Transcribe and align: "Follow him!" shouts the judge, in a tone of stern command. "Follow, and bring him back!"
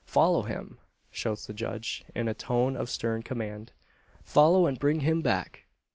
"Follow 0.07 0.41
him!" 0.41 0.79
shouts 1.11 1.45
the 1.45 1.53
judge, 1.53 2.03
in 2.15 2.27
a 2.27 2.33
tone 2.33 2.75
of 2.75 2.89
stern 2.89 3.21
command. 3.21 3.71
"Follow, 4.23 4.65
and 4.65 4.79
bring 4.79 5.01
him 5.01 5.21
back!" 5.21 5.65